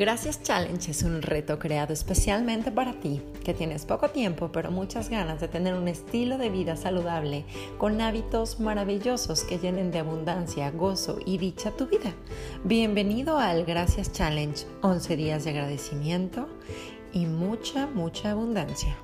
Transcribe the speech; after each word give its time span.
Gracias 0.00 0.42
Challenge 0.42 0.92
es 0.92 1.02
un 1.02 1.20
reto 1.20 1.58
creado 1.58 1.92
especialmente 1.92 2.72
para 2.72 2.94
ti, 2.94 3.20
que 3.44 3.52
tienes 3.52 3.84
poco 3.84 4.08
tiempo 4.08 4.50
pero 4.50 4.70
muchas 4.70 5.10
ganas 5.10 5.42
de 5.42 5.48
tener 5.48 5.74
un 5.74 5.88
estilo 5.88 6.38
de 6.38 6.48
vida 6.48 6.74
saludable 6.74 7.44
con 7.76 8.00
hábitos 8.00 8.60
maravillosos 8.60 9.44
que 9.44 9.58
llenen 9.58 9.90
de 9.90 9.98
abundancia, 9.98 10.70
gozo 10.70 11.18
y 11.26 11.36
dicha 11.36 11.72
tu 11.72 11.86
vida. 11.86 12.14
Bienvenido 12.64 13.36
al 13.36 13.66
Gracias 13.66 14.10
Challenge, 14.10 14.64
11 14.80 15.16
días 15.16 15.44
de 15.44 15.50
agradecimiento 15.50 16.48
y 17.12 17.26
mucha, 17.26 17.86
mucha 17.86 18.30
abundancia. 18.30 18.96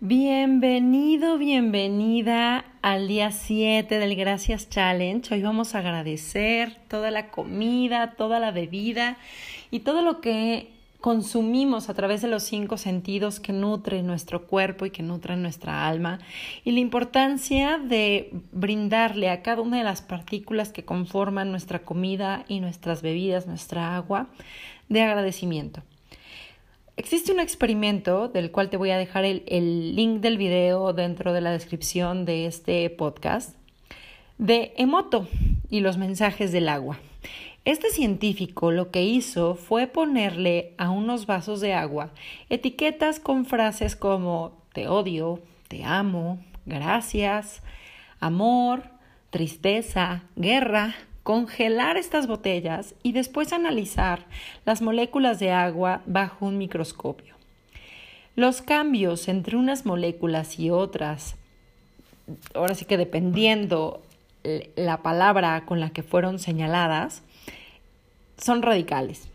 Bienvenido, 0.00 1.38
bienvenida 1.38 2.73
al 2.84 3.08
día 3.08 3.30
7 3.30 3.98
del 3.98 4.14
Gracias 4.14 4.68
Challenge. 4.68 5.32
Hoy 5.32 5.40
vamos 5.40 5.74
a 5.74 5.78
agradecer 5.78 6.76
toda 6.86 7.10
la 7.10 7.30
comida, 7.30 8.12
toda 8.18 8.38
la 8.40 8.50
bebida 8.50 9.16
y 9.70 9.80
todo 9.80 10.02
lo 10.02 10.20
que 10.20 10.68
consumimos 11.00 11.88
a 11.88 11.94
través 11.94 12.20
de 12.20 12.28
los 12.28 12.42
cinco 12.42 12.76
sentidos 12.76 13.40
que 13.40 13.54
nutren 13.54 14.06
nuestro 14.06 14.46
cuerpo 14.46 14.84
y 14.84 14.90
que 14.90 15.02
nutren 15.02 15.40
nuestra 15.40 15.88
alma 15.88 16.18
y 16.62 16.72
la 16.72 16.80
importancia 16.80 17.78
de 17.78 18.30
brindarle 18.52 19.30
a 19.30 19.40
cada 19.40 19.62
una 19.62 19.78
de 19.78 19.84
las 19.84 20.02
partículas 20.02 20.68
que 20.70 20.84
conforman 20.84 21.50
nuestra 21.50 21.78
comida 21.78 22.44
y 22.48 22.60
nuestras 22.60 23.00
bebidas, 23.00 23.46
nuestra 23.46 23.96
agua, 23.96 24.26
de 24.90 25.00
agradecimiento. 25.00 25.82
Existe 26.96 27.32
un 27.32 27.40
experimento 27.40 28.28
del 28.28 28.52
cual 28.52 28.70
te 28.70 28.76
voy 28.76 28.90
a 28.90 28.96
dejar 28.96 29.24
el, 29.24 29.96
link 29.96 30.20
del 30.20 30.38
video 30.38 30.92
dentro 30.92 31.32
de 31.32 31.40
la 31.40 31.50
descripción 31.50 32.24
de 32.24 32.46
este 32.46 32.88
podcast 32.88 33.56
de 34.38 34.72
Emoto 34.76 35.26
y 35.68 35.80
los 35.80 35.98
mensajes 35.98 36.52
del 36.52 36.68
agua. 36.68 37.00
Este 37.64 37.90
científico 37.90 38.70
lo 38.70 38.92
que 38.92 39.02
hizo 39.02 39.56
fue 39.56 39.88
ponerle 39.88 40.72
a 40.78 40.90
unos 40.90 41.26
vasos 41.26 41.60
de 41.60 41.74
agua 41.74 42.12
etiquetas 42.48 43.18
con 43.18 43.44
frases 43.44 43.96
como 43.96 44.62
te 44.72 44.86
odio, 44.86 45.40
te 45.66 45.82
amo, 45.82 46.38
gracias, 46.64 47.60
amor, 48.20 48.84
tristeza, 49.30 50.22
guerra, 50.36 50.94
congelar 51.24 51.96
estas 51.96 52.28
botellas 52.28 52.94
y 53.02 53.12
después 53.12 53.52
analizar 53.52 54.26
las 54.64 54.82
moléculas 54.82 55.40
de 55.40 55.50
agua 55.50 56.02
bajo 56.06 56.46
un 56.46 56.58
microscopio. 56.58 57.34
Los 58.36 58.62
cambios 58.62 59.26
entre 59.28 59.56
unas 59.56 59.86
moléculas 59.86 60.58
y 60.60 60.70
otras, 60.70 61.36
ahora 62.54 62.74
sí 62.74 62.84
que 62.84 62.98
dependiendo 62.98 64.02
la 64.76 64.98
palabra 64.98 65.64
con 65.64 65.80
la 65.80 65.90
que 65.90 66.02
fueron 66.02 66.38
señaladas, 66.38 67.22
son 68.36 68.62
radicales. 68.62 69.28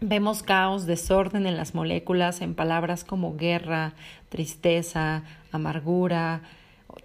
Vemos 0.00 0.42
caos, 0.42 0.84
desorden 0.84 1.46
en 1.46 1.56
las 1.56 1.74
moléculas 1.74 2.42
en 2.42 2.54
palabras 2.54 3.04
como 3.04 3.36
guerra, 3.36 3.94
tristeza, 4.28 5.22
amargura, 5.50 6.42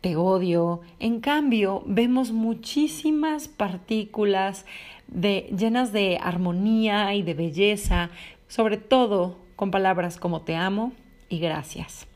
te 0.01 0.15
odio. 0.15 0.81
En 0.99 1.19
cambio, 1.19 1.83
vemos 1.85 2.31
muchísimas 2.31 3.47
partículas 3.47 4.65
de, 5.07 5.53
llenas 5.57 5.91
de 5.93 6.17
armonía 6.21 7.13
y 7.13 7.23
de 7.23 7.33
belleza, 7.33 8.09
sobre 8.47 8.77
todo 8.77 9.37
con 9.55 9.71
palabras 9.71 10.17
como 10.17 10.41
te 10.41 10.55
amo 10.55 10.93
y 11.29 11.39
gracias. 11.39 12.07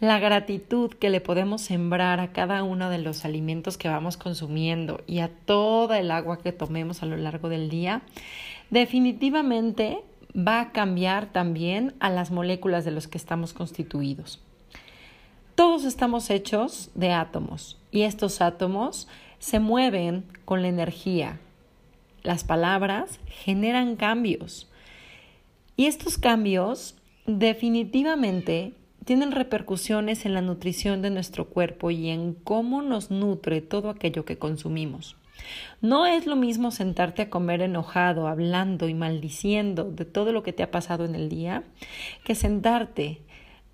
La 0.00 0.18
gratitud 0.18 0.92
que 0.92 1.10
le 1.10 1.20
podemos 1.20 1.62
sembrar 1.62 2.20
a 2.20 2.32
cada 2.32 2.62
uno 2.62 2.90
de 2.90 2.98
los 2.98 3.24
alimentos 3.24 3.76
que 3.76 3.88
vamos 3.88 4.16
consumiendo 4.16 5.00
y 5.06 5.18
a 5.18 5.28
toda 5.28 5.98
el 5.98 6.10
agua 6.10 6.38
que 6.38 6.52
tomemos 6.52 7.02
a 7.02 7.06
lo 7.06 7.16
largo 7.16 7.48
del 7.48 7.68
día, 7.68 8.02
definitivamente 8.70 10.02
va 10.36 10.60
a 10.60 10.72
cambiar 10.72 11.32
también 11.32 11.94
a 12.00 12.10
las 12.10 12.30
moléculas 12.30 12.84
de 12.84 12.92
los 12.92 13.08
que 13.08 13.18
estamos 13.18 13.52
constituidos. 13.52 14.40
Todos 15.58 15.82
estamos 15.82 16.30
hechos 16.30 16.88
de 16.94 17.10
átomos 17.10 17.80
y 17.90 18.02
estos 18.02 18.40
átomos 18.40 19.08
se 19.40 19.58
mueven 19.58 20.24
con 20.44 20.62
la 20.62 20.68
energía. 20.68 21.40
Las 22.22 22.44
palabras 22.44 23.18
generan 23.26 23.96
cambios 23.96 24.70
y 25.74 25.86
estos 25.86 26.16
cambios 26.16 26.94
definitivamente 27.26 28.72
tienen 29.04 29.32
repercusiones 29.32 30.26
en 30.26 30.34
la 30.34 30.42
nutrición 30.42 31.02
de 31.02 31.10
nuestro 31.10 31.48
cuerpo 31.48 31.90
y 31.90 32.08
en 32.08 32.34
cómo 32.34 32.80
nos 32.80 33.10
nutre 33.10 33.60
todo 33.60 33.90
aquello 33.90 34.24
que 34.24 34.38
consumimos. 34.38 35.16
No 35.80 36.06
es 36.06 36.24
lo 36.26 36.36
mismo 36.36 36.70
sentarte 36.70 37.22
a 37.22 37.30
comer 37.30 37.62
enojado, 37.62 38.28
hablando 38.28 38.88
y 38.88 38.94
maldiciendo 38.94 39.90
de 39.90 40.04
todo 40.04 40.32
lo 40.32 40.44
que 40.44 40.52
te 40.52 40.62
ha 40.62 40.70
pasado 40.70 41.04
en 41.04 41.16
el 41.16 41.28
día, 41.28 41.64
que 42.22 42.36
sentarte 42.36 43.22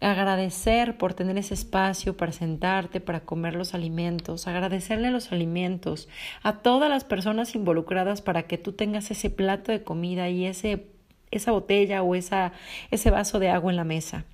agradecer 0.05 0.99
por 0.99 1.15
tener 1.15 1.39
ese 1.39 1.55
espacio 1.55 2.17
para 2.17 2.33
sentarte, 2.33 3.01
para 3.01 3.21
comer 3.21 3.55
los 3.55 3.75
alimentos, 3.75 4.47
agradecerle 4.47 5.11
los 5.11 5.33
alimentos 5.33 6.09
a 6.43 6.59
todas 6.59 6.91
las 6.91 7.05
personas 7.05 7.55
involucradas 7.55 8.23
para 8.23 8.45
que 8.45 8.59
tú 8.59 8.73
tengas 8.73 9.11
ese 9.11 9.31
plato 9.31 9.73
de 9.73 9.83
comida 9.83 10.29
y 10.29 10.47
ese 10.47 10.87
esa 11.31 11.51
botella 11.51 12.03
o 12.03 12.15
esa, 12.15 12.53
ese 12.93 13.11
vaso 13.11 13.41
de 13.41 13.49
agua 13.49 13.73
en 13.73 13.77
la 13.77 13.85
mesa. 13.85 14.25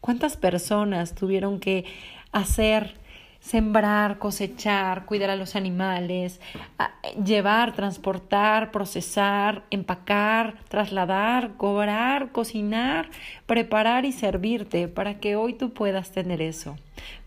¿Cuántas 0.00 0.36
personas 0.36 1.14
tuvieron 1.14 1.60
que 1.60 1.84
hacer 2.32 2.94
sembrar, 3.40 4.18
cosechar, 4.18 5.06
cuidar 5.06 5.30
a 5.30 5.36
los 5.36 5.56
animales, 5.56 6.40
llevar, 7.24 7.74
transportar, 7.74 8.70
procesar, 8.70 9.64
empacar, 9.70 10.56
trasladar, 10.68 11.56
cobrar, 11.56 12.32
cocinar, 12.32 13.10
preparar 13.46 14.04
y 14.04 14.12
servirte 14.12 14.88
para 14.88 15.18
que 15.18 15.36
hoy 15.36 15.54
tú 15.54 15.72
puedas 15.72 16.10
tener 16.10 16.42
eso. 16.42 16.76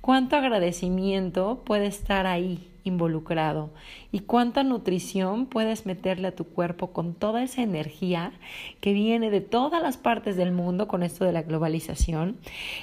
Cuánto 0.02 0.36
agradecimiento 0.36 1.62
puede 1.66 1.88
estar 1.88 2.28
ahí 2.28 2.68
involucrado 2.84 3.70
y 4.12 4.22
cuánta 4.22 4.64
nutrición 4.64 5.46
puedes 5.46 5.86
meterle 5.86 6.30
a 6.30 6.36
tu 6.36 6.46
cuerpo 6.46 6.92
con 6.92 7.14
toda 7.14 7.44
esa 7.44 7.62
energía 7.62 8.34
que 8.80 8.94
viene 8.94 9.30
de 9.30 9.42
todas 9.42 9.82
las 9.82 9.98
partes 9.98 10.36
del 10.36 10.52
mundo 10.52 10.88
con 10.88 11.04
esto 11.04 11.26
de 11.26 11.32
la 11.32 11.44
globalización 11.44 12.38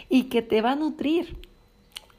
y 0.09 0.25
que 0.25 0.43
te 0.43 0.62
va 0.62 0.72
a 0.72 0.77
nutrir 0.77 1.37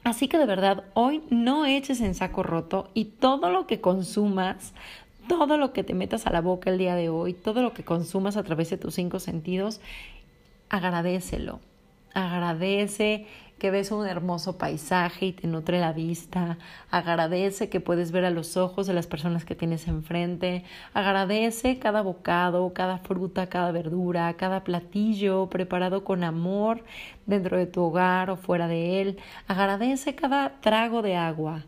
Así 0.02 0.28
que 0.28 0.38
de 0.38 0.46
verdad, 0.46 0.84
hoy 0.94 1.22
no 1.30 1.66
eches 1.66 2.00
en 2.00 2.14
saco 2.14 2.42
roto 2.42 2.88
y 2.94 3.04
todo 3.04 3.50
lo 3.50 3.66
que 3.66 3.80
consumas, 3.80 4.72
todo 5.28 5.58
lo 5.58 5.72
que 5.72 5.84
te 5.84 5.94
metas 5.94 6.26
a 6.26 6.32
la 6.32 6.40
boca 6.40 6.70
el 6.70 6.78
día 6.78 6.94
de 6.94 7.10
hoy, 7.10 7.34
todo 7.34 7.62
lo 7.62 7.74
que 7.74 7.84
consumas 7.84 8.36
a 8.36 8.42
través 8.42 8.70
de 8.70 8.78
tus 8.78 8.94
cinco 8.94 9.20
sentidos, 9.20 9.80
agradecelo. 10.70 11.60
Agradece 12.14 13.26
que 13.60 13.70
ves 13.70 13.92
un 13.92 14.06
hermoso 14.06 14.58
paisaje 14.58 15.26
y 15.26 15.32
te 15.32 15.46
nutre 15.46 15.78
la 15.78 15.92
vista. 15.92 16.58
Agradece 16.90 17.68
que 17.68 17.78
puedes 17.78 18.10
ver 18.10 18.24
a 18.24 18.30
los 18.30 18.56
ojos 18.56 18.88
de 18.88 18.94
las 18.94 19.06
personas 19.06 19.44
que 19.44 19.54
tienes 19.54 19.86
enfrente. 19.86 20.64
Agradece 20.94 21.78
cada 21.78 22.00
bocado, 22.00 22.72
cada 22.72 22.98
fruta, 22.98 23.46
cada 23.48 23.70
verdura, 23.70 24.34
cada 24.34 24.64
platillo 24.64 25.48
preparado 25.48 26.02
con 26.02 26.24
amor 26.24 26.82
dentro 27.26 27.58
de 27.58 27.66
tu 27.66 27.82
hogar 27.82 28.30
o 28.30 28.36
fuera 28.36 28.66
de 28.66 29.02
él. 29.02 29.18
Agradece 29.46 30.16
cada 30.16 30.60
trago 30.60 31.02
de 31.02 31.14
agua. 31.16 31.62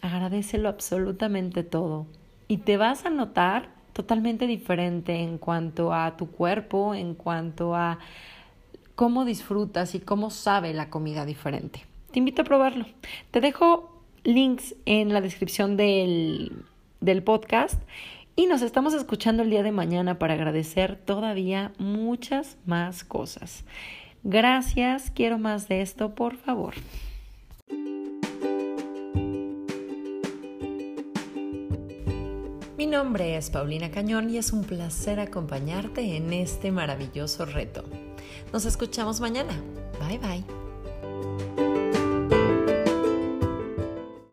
Agradecelo 0.00 0.70
absolutamente 0.70 1.62
todo. 1.62 2.06
Y 2.48 2.58
te 2.58 2.78
vas 2.78 3.04
a 3.04 3.10
notar 3.10 3.68
totalmente 3.92 4.46
diferente 4.46 5.14
en 5.20 5.36
cuanto 5.36 5.92
a 5.92 6.16
tu 6.16 6.30
cuerpo, 6.30 6.94
en 6.94 7.14
cuanto 7.14 7.74
a 7.74 7.98
cómo 8.98 9.24
disfrutas 9.24 9.94
y 9.94 10.00
cómo 10.00 10.28
sabe 10.28 10.74
la 10.74 10.90
comida 10.90 11.24
diferente. 11.24 11.86
Te 12.10 12.18
invito 12.18 12.42
a 12.42 12.44
probarlo. 12.44 12.84
Te 13.30 13.40
dejo 13.40 14.02
links 14.24 14.74
en 14.86 15.12
la 15.12 15.20
descripción 15.20 15.76
del, 15.76 16.64
del 17.00 17.22
podcast 17.22 17.80
y 18.34 18.46
nos 18.46 18.60
estamos 18.60 18.94
escuchando 18.94 19.44
el 19.44 19.50
día 19.50 19.62
de 19.62 19.70
mañana 19.70 20.18
para 20.18 20.34
agradecer 20.34 20.96
todavía 20.96 21.70
muchas 21.78 22.56
más 22.66 23.04
cosas. 23.04 23.62
Gracias, 24.24 25.12
quiero 25.12 25.38
más 25.38 25.68
de 25.68 25.80
esto, 25.80 26.16
por 26.16 26.34
favor. 26.34 26.74
Mi 32.76 32.88
nombre 32.88 33.36
es 33.36 33.50
Paulina 33.50 33.92
Cañón 33.92 34.28
y 34.28 34.38
es 34.38 34.52
un 34.52 34.64
placer 34.64 35.20
acompañarte 35.20 36.16
en 36.16 36.32
este 36.32 36.72
maravilloso 36.72 37.46
reto. 37.46 37.84
Nos 38.52 38.64
escuchamos 38.64 39.20
mañana. 39.20 39.52
Bye 40.00 40.18
bye. 40.18 40.67